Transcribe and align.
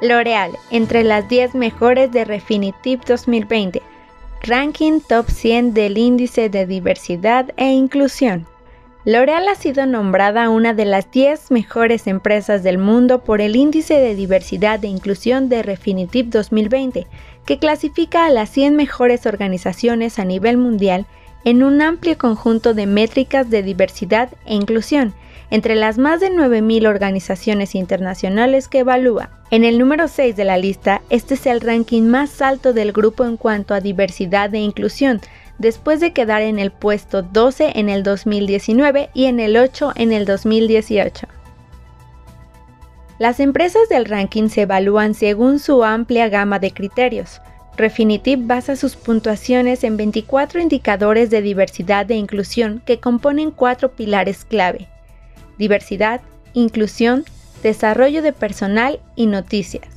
L'Oreal, 0.00 0.52
entre 0.70 1.04
las 1.04 1.28
10 1.28 1.54
mejores 1.54 2.10
de 2.10 2.24
Refinitiv 2.24 3.00
2020. 3.06 3.80
Ranking 4.42 5.00
Top 5.00 5.28
100 5.28 5.72
del 5.72 5.96
Índice 5.96 6.48
de 6.48 6.66
Diversidad 6.66 7.50
e 7.56 7.70
Inclusión. 7.70 8.46
L'Oreal 9.04 9.48
ha 9.48 9.54
sido 9.54 9.86
nombrada 9.86 10.50
una 10.50 10.74
de 10.74 10.84
las 10.84 11.10
10 11.10 11.50
mejores 11.50 12.06
empresas 12.06 12.62
del 12.62 12.78
mundo 12.78 13.22
por 13.22 13.40
el 13.40 13.54
Índice 13.54 13.94
de 13.94 14.14
Diversidad 14.14 14.84
e 14.84 14.88
Inclusión 14.88 15.48
de 15.48 15.62
Refinitiv 15.62 16.28
2020, 16.28 17.06
que 17.46 17.58
clasifica 17.58 18.26
a 18.26 18.30
las 18.30 18.50
100 18.50 18.76
mejores 18.76 19.26
organizaciones 19.26 20.18
a 20.18 20.24
nivel 20.24 20.56
mundial 20.56 21.06
en 21.44 21.62
un 21.62 21.82
amplio 21.82 22.18
conjunto 22.18 22.74
de 22.74 22.86
métricas 22.86 23.50
de 23.50 23.62
diversidad 23.62 24.30
e 24.46 24.54
inclusión, 24.54 25.14
entre 25.50 25.74
las 25.74 25.98
más 25.98 26.20
de 26.20 26.32
9.000 26.32 26.88
organizaciones 26.88 27.74
internacionales 27.74 28.68
que 28.68 28.80
evalúa. 28.80 29.30
En 29.50 29.64
el 29.64 29.78
número 29.78 30.08
6 30.08 30.34
de 30.34 30.44
la 30.44 30.56
lista, 30.56 31.02
este 31.10 31.34
es 31.34 31.46
el 31.46 31.60
ranking 31.60 32.02
más 32.02 32.42
alto 32.42 32.72
del 32.72 32.92
grupo 32.92 33.24
en 33.24 33.36
cuanto 33.36 33.74
a 33.74 33.80
diversidad 33.80 34.52
e 34.54 34.58
inclusión, 34.58 35.20
después 35.58 36.00
de 36.00 36.12
quedar 36.12 36.42
en 36.42 36.58
el 36.58 36.72
puesto 36.72 37.22
12 37.22 37.78
en 37.78 37.88
el 37.88 38.02
2019 38.02 39.10
y 39.14 39.26
en 39.26 39.38
el 39.38 39.56
8 39.56 39.92
en 39.96 40.12
el 40.12 40.24
2018. 40.24 41.28
Las 43.18 43.38
empresas 43.38 43.88
del 43.88 44.06
ranking 44.06 44.48
se 44.48 44.62
evalúan 44.62 45.14
según 45.14 45.60
su 45.60 45.84
amplia 45.84 46.28
gama 46.28 46.58
de 46.58 46.72
criterios. 46.72 47.40
Refinitiv 47.76 48.46
basa 48.46 48.76
sus 48.76 48.96
puntuaciones 48.96 49.84
en 49.84 49.96
24 49.96 50.60
indicadores 50.60 51.30
de 51.30 51.42
diversidad 51.42 52.10
e 52.10 52.14
inclusión 52.14 52.82
que 52.84 53.00
componen 53.00 53.50
cuatro 53.50 53.92
pilares 53.92 54.44
clave 54.44 54.88
diversidad, 55.58 56.20
inclusión, 56.52 57.24
desarrollo 57.62 58.22
de 58.22 58.32
personal 58.32 59.00
y 59.16 59.26
noticias. 59.26 59.88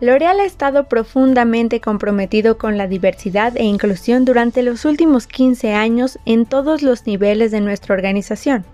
L'Oreal 0.00 0.40
ha 0.40 0.44
estado 0.44 0.88
profundamente 0.88 1.80
comprometido 1.80 2.58
con 2.58 2.76
la 2.76 2.88
diversidad 2.88 3.56
e 3.56 3.62
inclusión 3.62 4.24
durante 4.24 4.62
los 4.62 4.84
últimos 4.84 5.28
15 5.28 5.74
años 5.74 6.18
en 6.26 6.44
todos 6.44 6.82
los 6.82 7.06
niveles 7.06 7.52
de 7.52 7.60
nuestra 7.60 7.94
organización. 7.94 8.64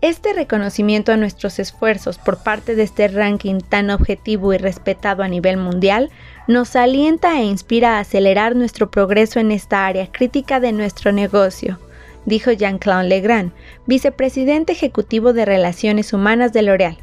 Este 0.00 0.32
reconocimiento 0.32 1.12
a 1.12 1.16
nuestros 1.16 1.58
esfuerzos 1.58 2.18
por 2.18 2.42
parte 2.42 2.76
de 2.76 2.84
este 2.84 3.08
ranking 3.08 3.60
tan 3.60 3.90
objetivo 3.90 4.52
y 4.52 4.58
respetado 4.58 5.22
a 5.22 5.28
nivel 5.28 5.56
mundial 5.56 6.10
nos 6.46 6.76
alienta 6.76 7.40
e 7.40 7.44
inspira 7.44 7.96
a 7.96 8.00
acelerar 8.00 8.54
nuestro 8.54 8.90
progreso 8.90 9.40
en 9.40 9.50
esta 9.50 9.86
área 9.86 10.10
crítica 10.12 10.60
de 10.60 10.72
nuestro 10.72 11.12
negocio 11.12 11.78
dijo 12.28 12.52
Jean-Claude 12.52 13.08
Legrand, 13.08 13.52
vicepresidente 13.86 14.72
ejecutivo 14.72 15.32
de 15.32 15.44
Relaciones 15.44 16.12
Humanas 16.12 16.52
de 16.52 16.62
L'Oréal. 16.62 16.98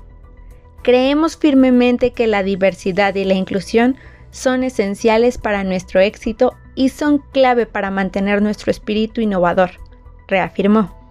Creemos 0.84 1.36
firmemente 1.36 2.12
que 2.12 2.28
la 2.28 2.44
diversidad 2.44 3.16
y 3.16 3.26
la 3.26 3.34
inclusión 3.34 3.98
son 4.32 4.64
esenciales 4.64 5.38
para 5.38 5.64
nuestro 5.64 6.00
éxito 6.00 6.54
y 6.76 6.90
son 6.90 7.20
clave 7.34 7.66
para 7.66 7.90
mantener 7.90 8.42
nuestro 8.42 8.70
espíritu 8.70 9.22
innovador, 9.22 9.72
reafirmó. 10.28 11.05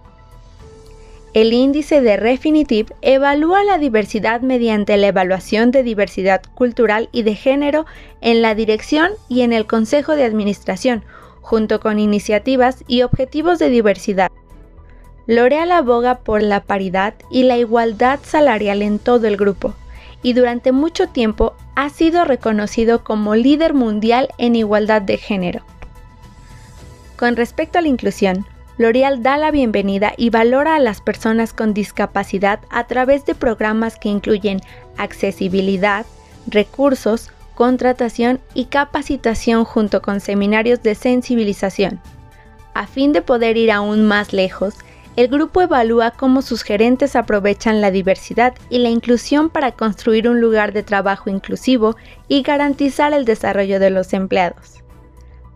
El 1.35 1.51
índice 1.51 1.99
de 1.99 2.15
Refinitiv 2.15 2.93
evalúa 3.01 3.65
la 3.65 3.77
diversidad 3.77 4.39
mediante 4.39 4.95
la 4.95 5.07
evaluación 5.07 5.69
de 5.69 5.83
diversidad 5.83 6.41
cultural 6.53 7.09
y 7.11 7.23
de 7.23 7.35
género 7.35 7.85
en 8.21 8.41
la 8.41 8.55
dirección 8.55 9.11
y 9.27 9.41
en 9.41 9.51
el 9.51 9.65
Consejo 9.65 10.15
de 10.15 10.23
Administración, 10.23 11.03
junto 11.41 11.81
con 11.81 11.99
iniciativas 11.99 12.85
y 12.87 13.01
objetivos 13.01 13.59
de 13.59 13.67
diversidad. 13.67 14.31
L'Oreal 15.27 15.73
aboga 15.73 16.19
por 16.19 16.41
la 16.41 16.63
paridad 16.63 17.15
y 17.29 17.43
la 17.43 17.57
igualdad 17.57 18.21
salarial 18.23 18.81
en 18.81 18.97
todo 18.97 19.27
el 19.27 19.35
grupo, 19.35 19.73
y 20.23 20.31
durante 20.31 20.71
mucho 20.71 21.09
tiempo 21.09 21.53
ha 21.75 21.89
sido 21.89 22.23
reconocido 22.23 23.03
como 23.03 23.35
líder 23.35 23.73
mundial 23.73 24.29
en 24.37 24.55
igualdad 24.55 25.01
de 25.01 25.17
género. 25.17 25.63
Con 27.17 27.35
respecto 27.35 27.77
a 27.77 27.81
la 27.81 27.89
inclusión, 27.89 28.45
L'Oreal 28.77 29.23
da 29.23 29.37
la 29.37 29.51
bienvenida 29.51 30.13
y 30.17 30.29
valora 30.31 30.75
a 30.75 30.79
las 30.79 30.99
personas 30.99 31.53
con 31.53 31.73
discapacidad 31.73 32.59
a 32.69 32.87
través 32.87 33.25
de 33.25 33.33
programas 33.33 33.97
que 33.97 34.09
incluyen 34.09 34.59
accesibilidad, 34.97 36.05
recursos, 36.47 37.31
contratación 37.53 38.41
y 38.53 38.65
capacitación 38.65 39.63
junto 39.63 40.01
con 40.01 40.19
seminarios 40.19 40.83
de 40.83 40.93
sensibilización. 40.93 42.01
A 42.73 42.85
fin 42.85 43.13
de 43.13 43.21
poder 43.21 43.55
ir 43.55 43.71
aún 43.71 44.05
más 44.05 44.33
lejos, 44.33 44.75
el 45.15 45.29
grupo 45.29 45.61
evalúa 45.61 46.11
cómo 46.11 46.41
sus 46.41 46.61
gerentes 46.61 47.15
aprovechan 47.15 47.79
la 47.79 47.91
diversidad 47.91 48.53
y 48.69 48.79
la 48.79 48.89
inclusión 48.89 49.49
para 49.49 49.71
construir 49.71 50.27
un 50.27 50.41
lugar 50.41 50.73
de 50.73 50.83
trabajo 50.83 51.29
inclusivo 51.29 51.95
y 52.27 52.41
garantizar 52.41 53.13
el 53.13 53.23
desarrollo 53.23 53.79
de 53.79 53.91
los 53.91 54.11
empleados. 54.11 54.83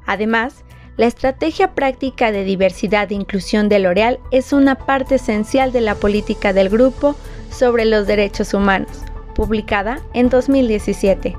Además, 0.06 0.64
la 1.00 1.06
estrategia 1.06 1.76
práctica 1.76 2.34
de 2.34 2.44
diversidad 2.44 3.10
e 3.10 3.16
inclusión 3.16 3.70
de 3.70 3.80
L'Oreal 3.80 4.20
es 4.32 4.52
una 4.52 4.76
parte 4.76 5.16
esencial 5.16 5.72
de 5.72 5.80
la 5.80 5.96
política 5.96 6.52
del 6.52 6.68
grupo 6.68 7.16
sobre 7.50 7.86
los 7.86 8.06
derechos 8.06 8.54
humanos, 8.54 8.90
publicada 9.34 10.02
en 10.14 10.28
2017. 10.28 11.38